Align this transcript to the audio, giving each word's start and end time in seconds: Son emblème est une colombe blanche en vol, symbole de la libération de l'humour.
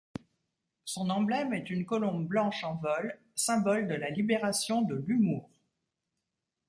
Son 0.83 1.11
emblème 1.11 1.53
est 1.53 1.69
une 1.69 1.85
colombe 1.85 2.25
blanche 2.27 2.63
en 2.63 2.73
vol, 2.77 3.19
symbole 3.35 3.87
de 3.87 3.93
la 3.93 4.09
libération 4.09 4.81
de 4.81 4.95
l'humour. 4.95 5.47